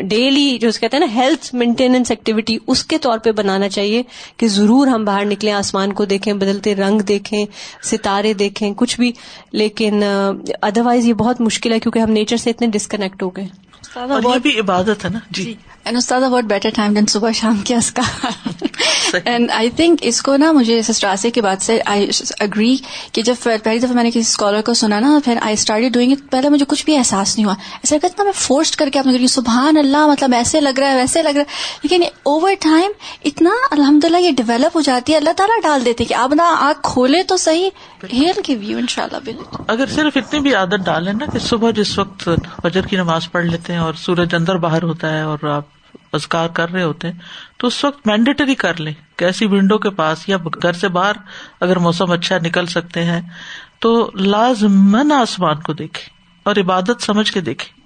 [0.02, 4.04] ڈیلی جو کہتے ہیں نا ہیلتھ مینٹیننس ایکٹیویٹی اس کے طور پہ بنانا چاہیے
[4.38, 7.46] کہ ضرور ہم باہر نکلیں آسمان کو دیکھیں بدلتے رنگ دیکھیں
[7.84, 9.12] ستارے دیکھیں کچھ بھی۔
[9.52, 10.04] لیکن
[10.62, 13.48] ادروائز یہ بہت مشکل ہے کیونکہ ہم نیچر سے اتنے ڈسکنیکٹ ہو گئے۔
[13.96, 15.54] اور یہ بھی عبادت ہے نا؟ جی۔
[15.90, 18.02] اینڈ استاد اباؤٹ بیٹر ٹائم دین صبح شام کے اس کا
[19.16, 22.76] اینڈ آئی تھنک اس کو نا مجھے سسٹراسے کے بعد سے آئی اگری
[23.12, 26.12] کہ جب پہلی دفعہ میں نے کسی اسکالر کو سنا نا پھر آئی اسٹارٹ ڈوئنگ
[26.12, 29.00] اٹ پہلے مجھے کچھ بھی احساس نہیں ہوا ایسا لگتا اتنا میں فورسڈ کر کے
[29.00, 32.54] آپ نے سبحان اللہ مطلب ایسے لگ رہا ہے ویسے لگ رہا ہے لیکن اوور
[32.60, 32.92] ٹائم
[33.26, 36.54] اتنا الحمد للہ یہ ڈیولپ ہو جاتی ہے اللہ تعالیٰ ڈال دیتے کہ آپ نا
[36.60, 37.70] آنکھ کھولے تو صحیح
[38.14, 41.72] ہیل کی ویو ان شاء اللہ اگر صرف اتنی بھی عادت ڈالیں نا کہ صبح
[41.72, 42.30] جس وقت
[42.64, 45.79] فجر کی نماز پڑھ لیتے ہیں اور سورج اندر باہر ہوتا ہے اور آپ
[46.14, 47.20] ازکار کر رہے ہوتے ہیں،
[47.58, 51.16] تو اس وقت مینڈیٹری کر لیں کیسی ونڈو کے پاس یا گھر سے باہر
[51.60, 53.22] اگر موسم اچھا نکل سکتے ہیں،
[53.80, 56.08] تو لازمن آسمان کو دیکھے
[56.46, 57.79] اور عبادت سمجھ کے دیکھے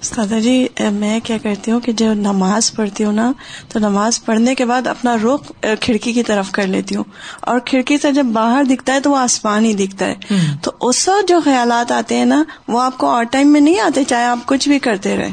[0.00, 3.32] استاد جی میں کیا کرتی ہوں کہ جب نماز پڑھتی ہوں نا
[3.68, 7.04] تو نماز پڑھنے کے بعد اپنا رخ کھڑکی کی طرف کر لیتی ہوں۔
[7.40, 10.14] اور کھڑکی سے جب باہر دکھتا ہے تو وہ آسمان ہی دکھتا ہے۔
[10.62, 13.80] تو اس وقت جو خیالات آتے ہیں نا وہ آپ کو اور ٹائم میں نہیں
[13.80, 15.30] آتے چاہے آپ کچھ بھی کرتے رہے۔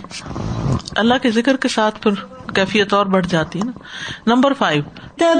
[0.95, 2.12] اللہ کے ذکر کے ساتھ پھر
[2.56, 3.72] کیفیت اور بڑھ جاتی ہے نا۔
[4.36, 4.84] Number five.
[5.17, 5.39] تب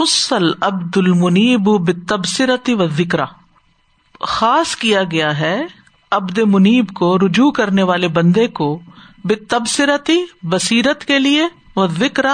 [0.00, 3.18] لكل عبد المنیب بتبصرتی و ذکر
[4.20, 5.66] خاص کیا گیا ہے
[6.10, 8.80] عبد منیب کو رجوع کرنے والے بندے کو
[9.24, 11.42] بتبصرتی بصیرت کے لیے
[11.76, 12.26] وہ ذکر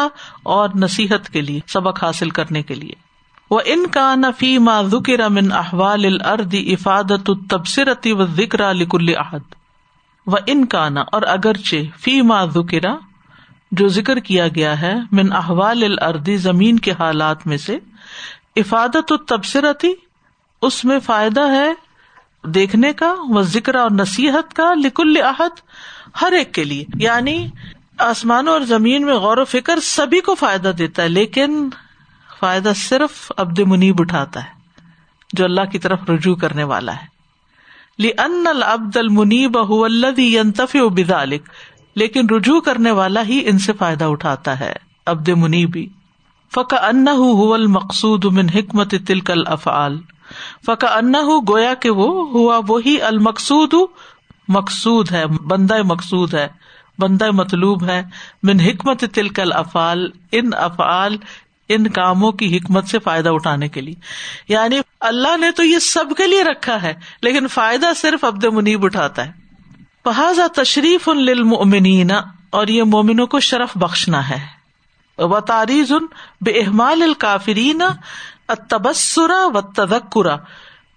[0.42, 2.92] اور نصیحت کے لیے، سبق حاصل کرنے کے لیے۔
[3.50, 9.54] وہ ان کا نفی ما ذکر من احوال الارض افادت التبصرتی و ذکر لکل احد
[10.26, 12.84] و ان کا نا اور اگرچہ فی ما ذکر
[13.70, 17.78] جو ذکر کیا گیا ہے، من احوال الردی زمین کے حالات میں سے۔
[18.56, 19.92] افادت التبصرتی
[20.62, 21.72] اس میں فائدہ ہے
[22.44, 25.60] دیکھنے کا، و ذکر اور نصیحت کا لکل احد
[26.22, 27.48] ہر ایک کے لیے۔ یعنی
[27.98, 31.68] آسمانوں اور زمین میں غور و فکر سبھی کو فائدہ دیتا ہے، لیکن
[32.40, 34.50] فائدہ صرف ابد منیب اٹھاتا ہے،
[35.32, 37.16] جو اللہ کی طرف رجوع کرنے والا ہے۔
[37.98, 41.48] لی ان العبد المنیب الذي ينتفع بذلك۔
[41.96, 44.72] لیکن رجوع کرنے والا ہی ان سے فائدہ اٹھاتا ہے۔
[45.06, 45.86] ابد منیبی
[46.54, 47.08] فقا ان
[47.52, 50.00] المقصود من حکمت تلکل افعال
[50.66, 51.14] فقا ان
[51.48, 53.74] گویا کہ وہ ہوا وہی المقصود،
[54.48, 56.48] مقصود ہے، بندہ مقصود ہے،
[56.98, 58.02] بندہ مطلوب ہے۔
[58.42, 61.16] من حکمت تلکل افعال ان افعال،
[61.68, 63.94] ان کاموں کی حکمت سے فائدہ اٹھانے کے لیے۔
[64.48, 68.84] یعنی اللہ نے تو یہ سب کے لیے رکھا ہے، لیکن فائدہ صرف ابد منیب
[68.84, 69.45] اٹھاتا ہے۔
[70.06, 72.10] فہذا تشریف ان للمؤمنین
[72.50, 74.38] اور یہ مومنوں کو شرف بخشنا ہے۔
[75.18, 76.06] و تاریز ان
[76.40, 77.82] بے احمال الکافرین
[78.68, 80.36] تبصرا و تدکرا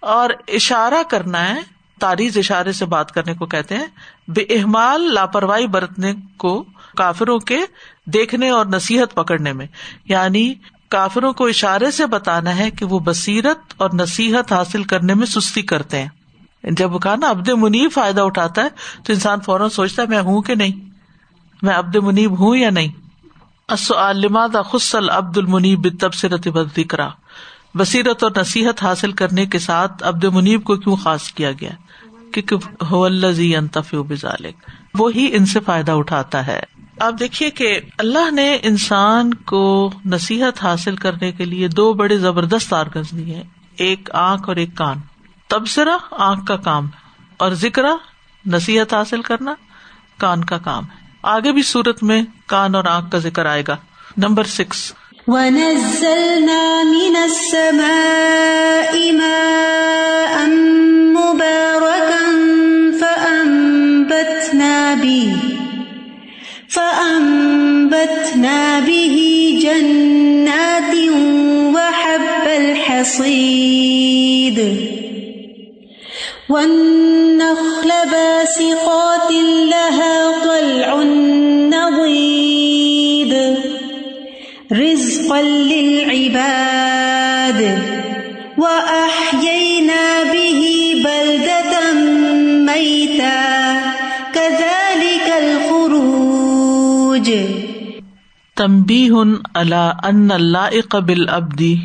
[0.00, 1.60] اور اشارہ کرنا ہے
[2.00, 3.86] تاریز اشارے سے بات کرنے کو کہتے ہیں
[4.28, 6.64] بے احمال لاپرواہی برتنے کو
[6.96, 7.58] کافروں کے
[8.06, 9.66] دیکھنے اور نصیحت پکڑنے میں۔
[10.04, 10.54] یعنی
[10.88, 15.62] کافروں کو اشارے سے بتانا ہے کہ وہ بصیرت اور نصیحت حاصل کرنے میں سستی
[15.62, 16.08] کرتے ہیں۔
[16.64, 18.68] جب کہا نا ابد منیب فائدہ اٹھاتا ہے،
[19.04, 20.90] تو انسان فوراً سوچتا ہے میں ہوں کہ نہیں؟
[21.62, 22.88] میں ابد منیب ہوں یا نہیں؟
[24.62, 26.98] خسل عبد المنیب تبصرت ذکر
[27.74, 31.70] بصیرت اور نصیحت حاصل کرنے کے ساتھ ابد منیب کو کیوں خاص کیا گیا؟
[32.32, 32.56] کیونکہ
[34.98, 36.60] وہی ان سے فائدہ اٹھاتا ہے۔
[37.00, 42.72] آپ دیکھیے کہ اللہ نے انسان کو نصیحت حاصل کرنے کے لیے دو بڑے زبردست
[42.72, 43.42] آرگنز دیے
[43.76, 44.96] ایک آنکھ اور ایک کان۔
[45.50, 47.82] تبصرہ آنکھ کا کام ہے اور ذکر
[48.46, 49.54] نصیحت حاصل کرنا
[50.18, 53.76] کان کا کام ہے۔ آگے بھی صورت میں کان اور آنکھ کا ذکر آئے گا۔
[54.16, 54.92] Number six.
[55.26, 60.46] ونزلنا من السماء ماء
[61.18, 62.30] مباركا
[63.00, 65.34] فأنبتنا به
[66.74, 69.18] فأنبتنا به
[69.60, 70.94] جنات
[71.74, 74.60] وحب الحصيد۔
[76.50, 79.32] والنخل باسقات
[79.68, 81.02] لها طلع
[81.70, 83.34] نضيد.
[84.72, 86.30] رزقا للعباد.
[88.58, 91.92] وأحيينا به بلدة
[92.66, 93.74] ميتا.
[94.32, 97.32] كذلك الخروج.
[98.56, 101.76] تمبی ہن اللہ ان اللہ قبل ابدی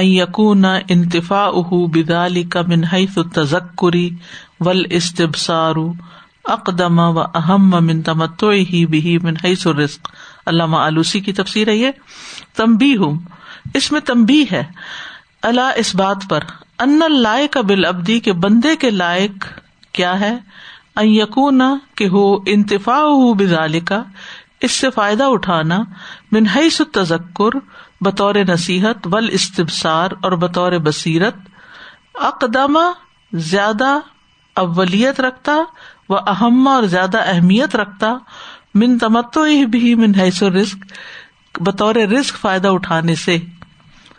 [0.00, 4.10] یقون انتفا اہ بدالی کا من حیث تذکری
[4.60, 5.74] ول استبسار
[6.44, 10.10] اقدم و اہم من تمتو ہی بھی من حیث رزق
[10.46, 11.90] علامہ آلوسی کی تفسیر ہے یہ۔
[12.56, 13.18] تمبی ہوں
[13.74, 14.64] اس میں تمبی ہے۔
[15.42, 16.40] اللہ اس بات پر۔
[16.78, 19.44] ان لائق بل ابدی کے بندے کے لائق
[19.92, 20.38] کیا ہے؟
[20.96, 21.62] یقون
[21.94, 23.00] کہ ہو انتفا
[23.38, 24.02] بدال کا
[24.60, 25.78] اس سے فائدہ اٹھانا۔
[26.32, 27.58] من حیث تذکر
[28.00, 31.36] بطور نصیحت ول استبسار اور بطور بصیرت
[32.14, 32.92] اقدامہ
[33.32, 33.98] زیادہ
[34.54, 35.52] اولت رکھتا
[36.08, 38.12] و اہم اور زیادہ اہمیت رکھتا،
[38.74, 40.92] من تمتو بھی من حیث و رسک
[41.60, 43.38] بطور رسک فائدہ اٹھانے سے۔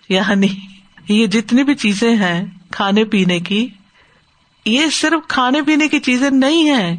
[0.10, 0.48] یعنی
[1.08, 3.68] یہ جتنی بھی چیزیں ہیں کھانے پینے کی،
[4.66, 6.96] یہ صرف کھانے پینے کی چیزیں نہیں ہے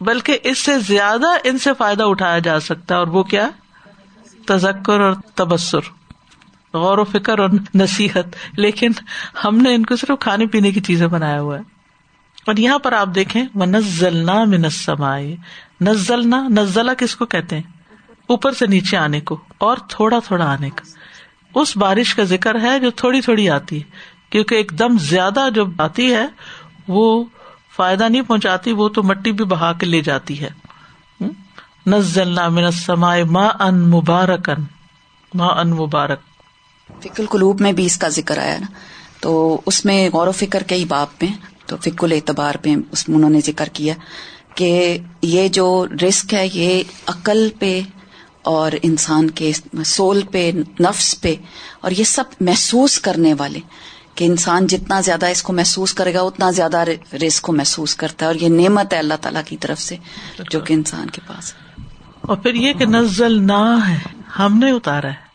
[0.00, 3.48] بلکہ اس سے زیادہ ان سے فائدہ اٹھایا جا سکتا ہے، اور وہ کیا؟
[4.46, 5.97] تذکر اور تبصر۔
[6.74, 8.90] غور و فکر اور نصیحت، لیکن
[9.44, 11.62] ہم نے ان کو صرف کھانے پینے کی چیزیں بنایا ہوا ہے۔
[12.46, 15.36] اور یہاں پر آپ دیکھیں وہ نزلنا میں نسمائے
[15.80, 17.62] نزلنا، نزلہ کس کو کہتے ہیں؟
[18.26, 20.82] اوپر سے نیچے آنے کو اور تھوڑا تھوڑا آنے کا۔
[21.54, 23.90] اس بارش کا ذکر ہے جو تھوڑی تھوڑی آتی ہے،
[24.30, 26.26] کیونکہ ایک دم زیادہ جو آتی ہے،
[26.88, 27.24] وہ
[27.76, 30.48] فائدہ نہیں پہنچاتی، وہ تو مٹی بھی بہا کے لے جاتی ہے۔
[31.86, 34.62] نزلنا من السماء ماء ان مبارکن
[35.34, 36.18] ماء ان مبارک۔
[37.02, 38.66] فکر قلوب میں بھی اس کا ذکر آیا نا۔
[39.20, 41.32] تو اس میں غور و فکر کئی باپ میں
[41.66, 42.70] تو فکل اعتبار پہ
[43.08, 43.94] انہوں نے ذکر کیا
[44.54, 47.80] کہ یہ جو رسک ہے، یہ عقل پہ
[48.42, 49.52] اور انسان کے
[49.84, 51.34] سول پہ، نفس پہ
[51.80, 53.60] اور یہ سب محسوس کرنے والے۔
[54.14, 56.84] کہ انسان جتنا زیادہ اس کو محسوس کرے گا، اتنا زیادہ
[57.26, 59.96] رسک کو محسوس کرتا ہے۔ اور یہ نعمت ہے اللہ تعالیٰ کی طرف سے
[60.50, 61.82] جو کہ انسان کے پاس ہے۔
[62.20, 63.98] اور پھر یہ کہ نزل نہ ہے،
[64.38, 65.27] ہم نے اتارا ہے۔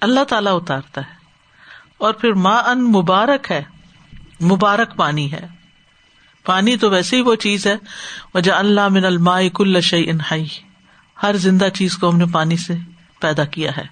[0.00, 1.14] اللہ تعالیٰ اتارتا ہے۔
[1.98, 3.62] اور پھر ماں ان مبارک ہے،
[4.40, 5.46] مبارک پانی ہے۔
[6.44, 7.76] پانی تو ویسے ہی وہ چیز ہے۔
[8.34, 10.48] وجہ اللہ من الماء کل شعی انہائی
[11.22, 12.74] ہر زندہ چیز کو ہم نے پانی سے
[13.20, 13.84] پیدا کیا ہے۔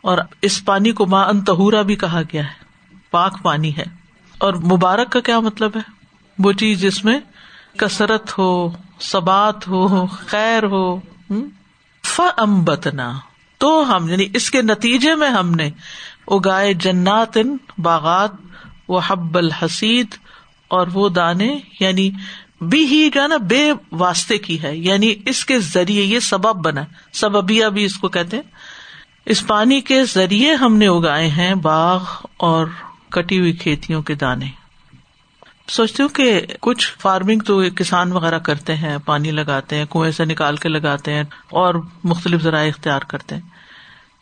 [0.00, 2.64] اور اس پانی کو ماں ان تہورا بھی کہا گیا ہے۔
[3.10, 3.84] پاک پانی ہے۔
[4.38, 5.80] اور مبارک کا کیا مطلب ہے؟
[6.38, 7.20] وہ چیز جس میں
[7.76, 11.00] کثرت ہو سبات ہو، خیر ہو۔
[12.04, 13.18] ف امبتنا
[13.58, 15.70] تو ہم یعنی اس کے نتیجے میں ہم نے
[16.28, 17.38] اگائے جنات
[17.78, 18.30] باغات،
[18.88, 20.06] وہ حب الحسید
[20.68, 22.10] اور وہ دانے یعنی
[22.60, 26.56] بھی ہی جو ہے نا بے واسطے کی ہے یعنی اس کے ذریعے یہ سبب
[26.56, 28.42] بنا۔ سببیا بھی اس کو کہتے ہیں۔
[29.26, 32.04] اس پانی کے ذریعے ہم نے اگائے ہیں باغ
[32.36, 32.66] اور
[33.10, 34.46] کٹی ہوئی کھیتیوں کے دانے۔
[35.68, 40.24] سوچتی ہوں کہ کچھ فارمنگ تو کسان وغیرہ کرتے ہیں، پانی لگاتے ہیں، کنویں سے
[40.24, 43.42] نکال کے لگاتے ہیں اور مختلف ذرائع اختیار کرتے ہیں۔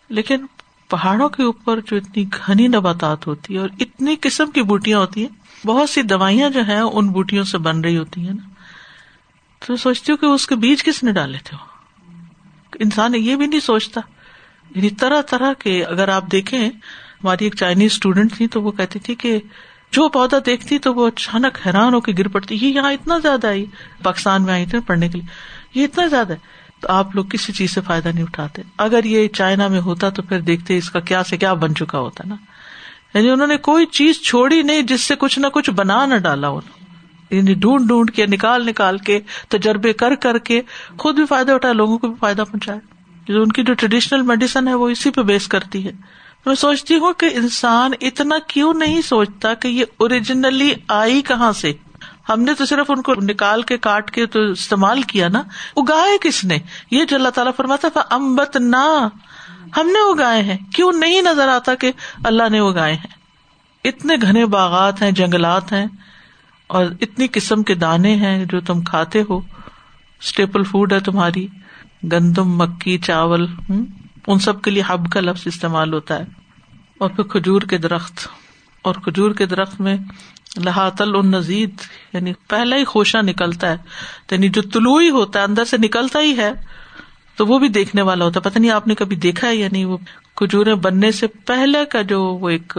[0.08, 0.46] لیکن
[0.88, 5.26] پہاڑوں کے اوپر جو اتنی گھنی نباتات ہوتی ہے اور اتنی قسم کی بوٹیاں ہوتی
[5.26, 8.48] ہیں، بہت سی دوائیاں جو ہیں ان بوٹیوں سے بن رہی ہوتی ہیں نا۔
[9.66, 11.56] تو سوچتی ہوں کہ اس کے بیج کس نے ڈالے تھے؟
[12.80, 14.00] انسان یہ بھی نہیں سوچتا۔
[14.74, 16.70] یعنی طرح طرح کے، اگر آپ دیکھیں،
[17.24, 19.40] ہماری ایک چائنیز اسٹوڈینٹ تھی تو وہ کہتی تھی کہ
[19.92, 23.46] جو پودا دیکھتی تو وہ اچانک حیران ہو کے گر پڑتی۔ یہ یہاں اتنا زیادہ
[23.46, 23.66] آئی،
[24.02, 25.26] پاکستان میں آئی تھی پڑھنے کے لیے۔
[25.80, 29.28] یہ اتنا زیادہ ہے۔ تو آپ لوگ کسی چیز سے فائدہ نہیں اٹھاتے۔ اگر یہ
[29.28, 32.34] چائنا میں ہوتا تو پھر دیکھتے اس کا کیا سے کیا بن چکا ہوتا نا۔
[33.14, 36.48] یعنی انہوں نے کوئی چیز چھوڑی نہیں جس سے کچھ نہ کچھ بنا نہ ڈالا
[37.30, 40.62] یعنی ڈھونڈ ڈھونڈ کے، نکال نکال کے، تجربے کر کر کے
[40.98, 42.78] خود بھی فائدہ اٹھائے لوگوں کو بھی فائدہ پہنچائے
[43.28, 45.92] جو ان کی جو ٹریڈیشنل میڈیسن ہے وہ اسی پہ بیس کرتی ہے۔
[46.46, 51.72] میں سوچتی ہوں کہ انسان اتنا کیوں نہیں سوچتا کہ یہ اوریجنلی آئی کہاں سے؟
[52.28, 55.42] ہم نے تو صرف ان کو نکال کے کاٹ کے تو استعمال کیا نا۔
[55.76, 56.58] اگائے کس نے؟
[56.90, 59.08] یہ جو اللہ تعالیٰ فرماتا تھا امبت نہ
[59.76, 61.92] ہم نے اگائے ہیں۔ کیوں نہیں نظر آتا کہ
[62.24, 63.16] اللہ نے اگائے ہیں؟
[63.84, 65.86] اتنے گھنے باغات ہیں، جنگلات ہیں،
[66.66, 69.40] اور اتنی قسم کے دانے ہیں جو تم کھاتے ہو۔
[70.20, 71.48] اسٹیپل فوڈ ہے تمہاری۔
[72.12, 73.46] گندم، مکی، چاول
[74.26, 76.24] ان سب کے لیے ہب کا لفظ استعمال ہوتا ہے
[76.98, 78.28] اور پھر کھجور کے درخت
[78.82, 79.96] اور کھجور کے درخت میں
[80.56, 81.74] لہاتل نزید
[82.12, 83.76] یعنی پہلا ہی خوشہ نکلتا ہے
[84.30, 86.52] یعنی جو طلوع ہی ہوتا ہے، اندر سے نکلتا ہی ہے،
[87.36, 89.84] تو وہ بھی دیکھنے والا ہوتا ہے۔ پتہ نہیں آپ نے کبھی دیکھا ہے یعنی
[89.84, 89.96] وہ
[90.34, 92.78] کھجورے بننے سے پہلے کا جو وہ ایک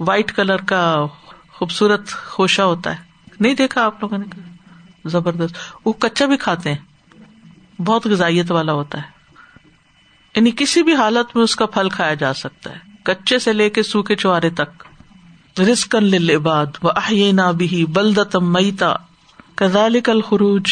[0.00, 1.06] وائٹ کلر کا
[1.52, 3.04] خوبصورت خوشہ ہوتا ہے۔
[3.40, 4.40] نہیں دیکھا آپ لوگوں نے؟
[5.04, 6.78] زبردست۔ وہ کچا بھی کھاتے ہیں۔
[7.82, 9.19] بہت غذائیت والا ہوتا ہے۔
[10.36, 13.70] یعنی کسی بھی حالت میں اس کا پھل کھایا جا سکتا ہے، کچے سے لے
[13.70, 14.82] کے سوکھے چوارے تک۔
[15.60, 16.88] رسکن لباد و
[17.32, 18.94] نہ بھی بلدتم میتا۔
[19.54, 20.62] کزال کل خروج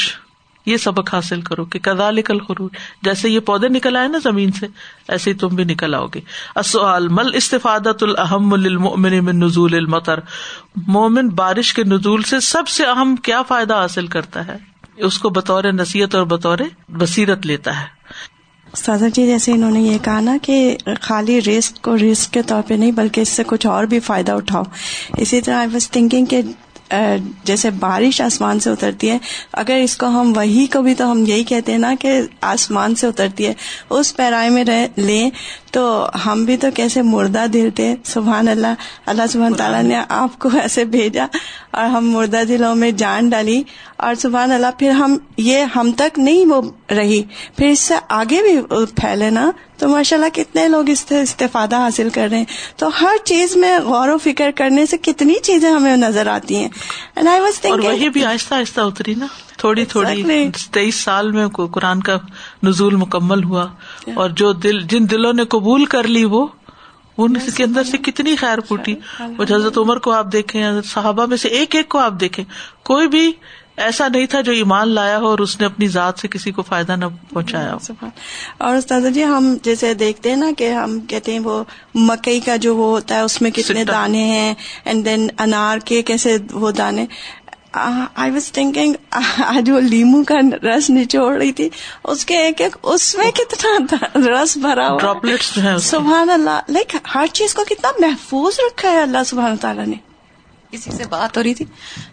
[0.67, 2.71] یہ سبق حاصل کرو کہ کزال کل خروج
[3.03, 4.67] جیسے یہ پودے نکل آئے نا زمین سے،
[5.09, 6.21] ایسے ہی تم بھی نکل آؤ گے۔
[6.55, 10.21] اصل مل استفادت الحم المن من نزول المطر۔
[10.77, 14.57] مومن بارش کے نزول سے سب سے اہم کیا فائدہ حاصل کرتا ہے؟
[14.97, 17.87] اس کو بطور نصیحت اور بطور بصیرت لیتا ہے۔
[18.77, 22.63] سازا جی جیسے انہوں نے یہ کہا نا کہ خالی رسک کو رسک کے طور
[22.67, 24.63] پہ نہیں، بلکہ اس سے کچھ اور بھی فائدہ اٹھاؤ۔
[25.17, 26.41] اسی طرح آئی واز تھنکنگ کہ
[27.45, 29.19] جیسے بارش آسمان سے اترتی ہے،
[29.53, 32.95] اگر اس کو ہم وہی کو بھی تو ہم یہی کہتے ہیں نا کہ آسمان
[32.95, 33.55] سے اترتی ہے،
[33.91, 34.65] اس پیرائے میں
[34.97, 35.31] لیں۔
[35.73, 38.75] تو ہم بھی تو کیسے مردہ دل تھے؟ سبحان اللہ۔
[39.07, 41.27] اللہ سبحان تعالیٰ نے آپ کو ایسے بھیجا
[41.71, 43.63] اور ہم مردہ دلوں میں جان ڈالی
[43.97, 47.23] اور سبحان اللہ پھر ہم یہ ہم تک نہیں وہ رہی۔
[47.57, 51.77] پھر اس سے آگے بھی پھیلے نا؟ تو ماشاء اللہ کتنے لوگ اس سے استفادہ
[51.77, 52.45] حاصل کر رہے ہیں۔
[52.77, 56.69] تو ہر چیز میں غور و فکر کرنے سے کتنی چیزیں ہمیں نظر آتی ہیں۔
[57.87, 59.27] وہی بھی آہستہ آہستہ اتری نا۔
[59.59, 60.23] تھوڑی تھوڑی
[60.71, 62.17] تیئیس سال میں قرآن کا
[62.63, 63.67] نزول مکمل ہوا
[64.15, 66.47] اور جو دل جن دلوں نے قبول کر لی وہ
[67.19, 71.37] ان کے اندر سے کتنی خیر پھوٹی۔ وہ حضرت عمر کو آپ دیکھیں صحابہ میں
[71.37, 72.45] سے ایک ایک کو آپ دیکھیں
[72.83, 73.33] کوئی بھی
[73.77, 76.63] ایسا نہیں تھا جو ایمان لایا ہو اور اس نے اپنی ذات سے کسی کو
[76.63, 78.07] فائدہ نہ پہنچایا ہو۔
[78.59, 82.57] اور استاد جی ہم جیسے دیکھتے ہیں نا کہ ہم کہتے ہیں وہ مکئی کا
[82.57, 86.71] جو وہ ہوتا ہے اس میں کتنے دانے ہیں اینڈ دین انار کے کیسے وہ
[86.71, 87.07] دانے۔
[87.73, 88.93] آئی واز تھنکنگ
[89.39, 90.35] آج وہ لیمو کا
[90.69, 91.69] رس نچوڑ رہی تھی۔
[92.05, 94.99] اس کے ایک ایک اس میں کتنا رس بھرا ہوا۔
[95.79, 99.97] سبحان اللہ۔ لائک ہر چیز کو کتنا محفوظ رکھا ہے اللہ سبحان تعالیٰ نے۔
[100.71, 101.65] کسی سے بات ہو رہی تھی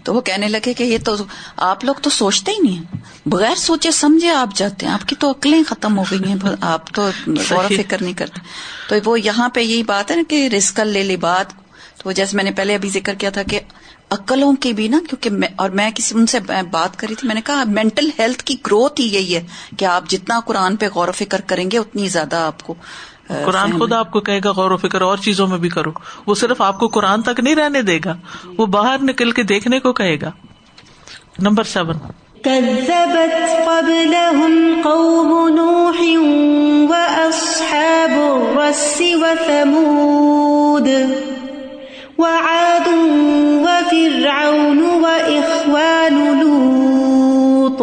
[0.03, 1.15] تو وہ کہنے لگے کہ یہ تو
[1.57, 5.15] آپ لوگ تو سوچتے ہی نہیں ہیں۔ بغیر سوچے سمجھے آپ جاتے ہیں۔ آپ کی
[5.15, 8.39] تو عقلیں ختم ہو گئی ہیں۔ آپ تو غور فکر نہیں کرتے۔
[8.89, 11.45] تو وہ یہاں پہ یہی بات ہے نا کہ رسکل لے لی بات
[12.03, 13.59] تو جیسے میں نے پہلے ابھی ذکر کیا تھا کہ
[14.11, 16.39] عقلوں کی بھی نا کیونکہ اور میں کسی ان سے
[16.71, 19.43] بات کری تھی میں نے کہا مینٹل ہیلتھ کی گروتھ ہی یہی ہے
[19.77, 22.73] کہ آپ جتنا قرآن پہ غور و فکر کریں گے اتنی زیادہ آپ کو
[23.45, 25.91] قرآن خود آپ کو کہے گا غور و فکر اور چیزوں میں بھی کرو۔
[26.27, 28.15] وہ صرف آپ کو قرآن تک نہیں رہنے دے گا
[28.57, 30.31] وہ باہر نکل کے دیکھنے کو کہے گا۔
[31.39, 31.97] Number seven.
[42.17, 42.87] وعاد
[43.65, 47.81] وفرعون وإخوان لوط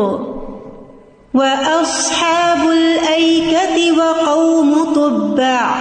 [1.35, 5.75] وأصحاب الأيكة وقوم طبع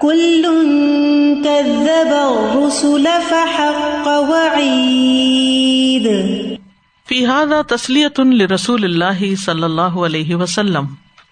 [0.00, 0.42] كل
[1.44, 6.06] كذب الرسل فحق وعيد.
[7.06, 10.84] في هذا تسلیۃ لرسول اللہ صلی اللہ علیہ وسلم،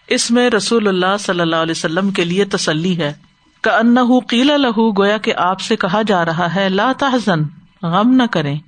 [0.09, 3.30] اس میں رسول اللہ صلی اللہ علیہ وسلم کے لیے تسلی ہے۔
[3.61, 3.97] کا ان
[4.29, 7.43] قیلا لہو، گویا کہ آپ سے کہا جا رہا ہے، لا تحزن،
[7.83, 8.59] غم نہ کریں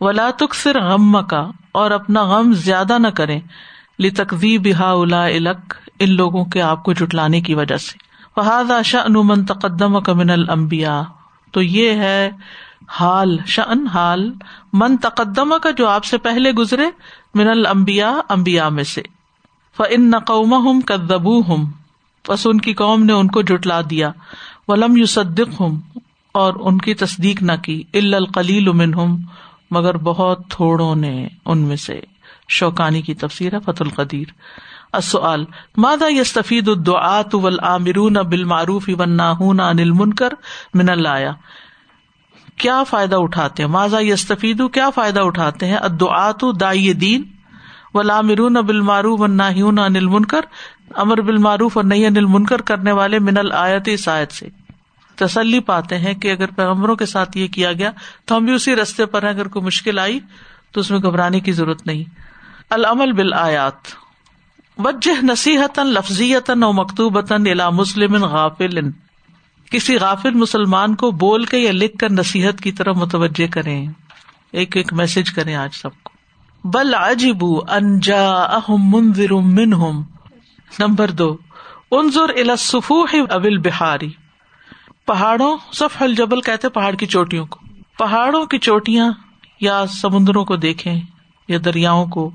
[0.00, 3.40] و تکثر غم کا اور اپنا غم زیادہ نہ کریں
[3.98, 7.98] لتقوی بحا الا الک ان لوگوں کے آپ کو جٹلانے کی وجہ سے۔
[8.34, 11.02] فہاد شا من تقدم کا من المبیا
[11.52, 12.30] تو یہ ہے
[12.88, 14.32] حال شن حال،
[14.72, 16.86] من تقدم کا جو آپ سے پہلے گزرے،
[17.34, 19.02] من المبیا امبیا میں سے۔
[19.76, 21.64] فن نقوم ہم
[22.28, 24.10] بس ان کی قوم نے ان کو جٹلا دیا۔
[24.68, 25.80] ولم یو صدق ہوں
[26.32, 29.18] اور ان کی تصدیق نہ کی۔ القلیل امن ہوں
[29.70, 32.00] مگر بہت تھوڑوں نے ان میں سے۔
[32.48, 34.24] شوقانی کی تفسیر ہے فت القدیر۔
[34.92, 35.44] السؤال،
[35.76, 40.28] ماذا يستفيد الدعاة والآمرون بالمعروف والناهون عن المنکر
[40.74, 41.32] من اللہ
[42.56, 47.22] کیا فائدہ اٹھاتے ہیں؟ ماضا یستفید کیا فائدہ اٹھاتے ہیں؟ ادعات دائی دین۔
[47.96, 50.40] ولامرون بالمعروف والناهون عن المنکر،
[50.94, 54.48] امر بال معروف اور نئی انل منکر کرنے والے من الآیت اس آیت سے۔
[55.14, 57.90] تسلی پاتے ہیں کہ اگر پیغمبروں کے ساتھ یہ کیا گیا
[58.24, 60.20] تو ہم بھی اسی رستے پر اگر کوئی مشکل آئی
[60.72, 62.04] تو اس میں گھبرانے کی ضرورت نہیں۔
[62.70, 63.74] العمل بال آیات
[64.78, 68.90] وجہ نصیحت لفظیت و مکتوبتاً الا مسلم غافل۔
[69.70, 73.86] کسی غافل مسلمان کو بول کے یا لکھ کر نصیحت کی طرف متوجہ کریں۔
[74.52, 76.15] ایک ایک میسج کریں آج سب کو۔
[76.74, 80.02] بل عجیب انجا اہم منظر منہم
[80.78, 81.36] نمبر دو،
[81.90, 84.08] انظر الصفوح ابل بہاری
[85.06, 87.60] پہاڑوں سف الجبل کہتے پہاڑ کی چوٹیوں کو.
[87.98, 89.12] پہاڑوں کی چوٹیاں
[89.60, 91.00] یا سمندروں کو دیکھیں
[91.48, 92.30] یا دریاؤں کو.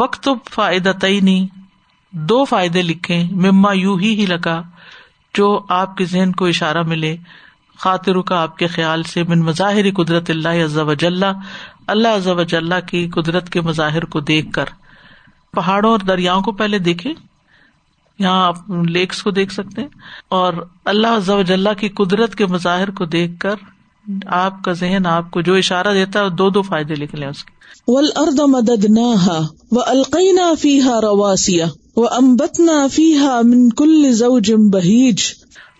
[0.00, 1.46] وقت فائدہ تئی نہیں
[2.10, 4.62] دو فائدے لکھے مما یو ہی ہی لگا
[5.34, 7.16] جو آپ کے ذہن کو اشارہ ملے
[7.82, 11.22] خاطر کا آپ کے خیال سے من مظاہر قدرت اللہ عز و جل،
[11.86, 14.64] اللہ عز و جل کی قدرت کے مظاہر کو دیکھ کر۔
[15.54, 17.12] پہاڑوں اور دریاؤں کو پہلے دیکھے
[18.18, 19.82] یہاں آپ لیکس کو دیکھ سکتے
[20.28, 20.52] اور
[20.84, 23.54] اللہ کی قدرت کے مظاہر کو دیکھ کر
[24.26, 27.44] آپ کا ذہن آپ کو جو اشارہ دیتا ہے، دو دو فائدے لکھ لیں اس
[27.44, 27.52] کے۔
[27.88, 29.38] ولد مدد نہ
[29.86, 31.66] القینا فی ہا رواسیا
[31.96, 33.16] و امبت نہ فی
[34.70, 35.22] بہیج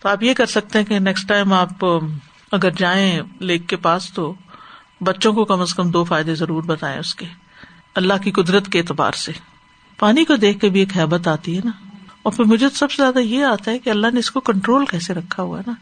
[0.02, 1.84] تو آپ یہ کر سکتے ہیں کہ نیکسٹ ٹائم آپ،
[2.52, 4.34] اگر جائیں لیک کے پاس تو
[5.00, 7.26] بچوں کو کم از کم دو فائدے ضرور بتائیں اس کے۔
[7.94, 9.32] اللہ کی قدرت کے اعتبار سے۔
[9.98, 11.70] پانی کو دیکھ کے بھی ایک حیبت آتی ہے نا۔
[12.22, 14.86] اور پھر مجھے سب سے زیادہ یہ آتا ہے کہ اللہ نے اس کو کنٹرول
[14.86, 15.74] کیسے رکھا ہوا ہے نا۔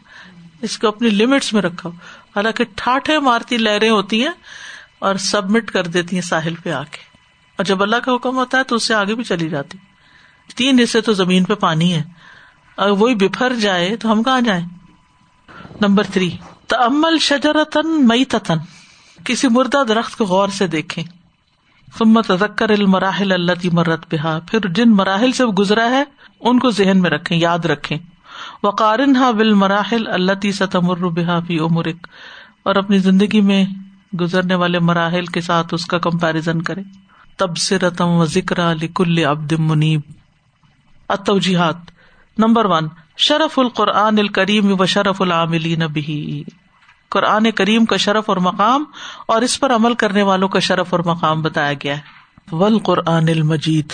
[0.61, 1.93] اس کو اپنی لمٹس میں رکھا ہو
[2.35, 4.31] حالانکہ ٹھاٹے مارتی لہریں ہوتی ہیں
[4.99, 6.97] اور سبمٹ کر دیتی ہیں ساحل پہ آ کے
[7.55, 9.77] اور جب اللہ کا حکم ہوتا ہے تو اس سے آگے بھی چلی جاتی۔
[10.55, 12.03] تین حصے تو زمین پہ پانی ہے۔
[12.77, 14.65] اگر وہی بفر جائے تو ہم کہاں جائیں؟
[15.81, 16.29] نمبر تھری
[16.67, 18.57] تمل شجرتن مئی تتن
[19.25, 21.03] کسی مردہ درخت کو غور سے دیکھیں۔
[21.87, 26.03] سمت ذکر المراحل اللہ مرت بحا پھر جن مراحل سے گزرا ہے،
[26.39, 27.97] ان کو ذہن میں رکھے یاد رکھے
[28.63, 32.07] وقارن ہا بل مراحل اللہ تی ستمر بحا فی عمرک،
[32.63, 33.63] اور اپنی زندگی میں
[34.19, 36.81] گزرنے والے مراحل کے ساتھ اس کا کمپیرزن کرے
[37.37, 40.01] تب سے رتم و ذکر علی کل ابد منیب۔
[41.09, 41.89] اتوجیحات
[42.37, 46.43] نمبر ون، شرف القرآن الکریم و شرف العاملین بھی
[47.09, 48.83] قرآن کریم کا شرف اور مقام
[49.27, 52.21] اور اس پر عمل کرنے والوں کا شرف اور مقام بتایا گیا ہے۔
[52.55, 53.93] ول قرآن المجید۔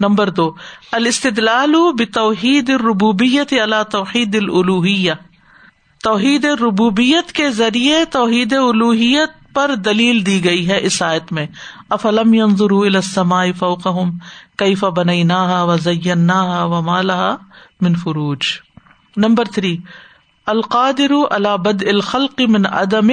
[0.00, 0.52] نمبر دو،
[0.92, 5.12] الاستدلال بتوحید الربوبیت اللہ توحید الوحیہ
[6.02, 11.46] توحید ربوبیت کے ذریعے توحید الوحیت پر دلیل دی گئی ہے اس آیت میں۔
[11.90, 14.10] افلم ینظروا الى السماء فوقهم،
[14.58, 17.02] کیف بنیناها وزیناها وما
[17.82, 18.38] من فروج۔
[19.16, 19.76] نمبر تھری،
[20.46, 23.10] القادر اللہ بد الخلق من ادم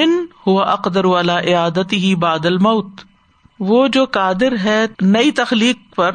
[0.48, 3.02] ہوا اقدر والا عادت ہی بادل موت
[3.60, 6.12] وہ جو قادر ہے نئی تخلیق پر،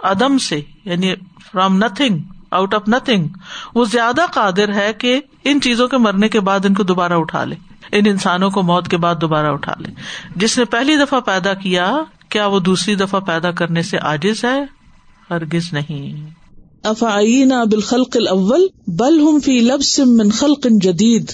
[0.00, 1.14] عدم سے یعنی
[1.52, 2.18] from nothing
[2.50, 3.28] out of nothing
[3.74, 7.44] وہ زیادہ قادر ہے کہ ان چیزوں کے مرنے کے بعد ان کو دوبارہ اٹھا
[7.44, 7.56] لے،
[7.92, 9.90] ان انسانوں کو موت کے بعد دوبارہ اٹھا لے۔
[10.36, 11.96] جس نے پہلی دفعہ پیدا کیا
[12.28, 14.64] کیا وہ دوسری دفعہ پیدا کرنے سے عاجز ہے؟
[15.30, 16.30] ہرگز نہیں۔
[16.82, 21.30] افعینا بالخلق الاول بل ہم فی لبس من خلق جدید۔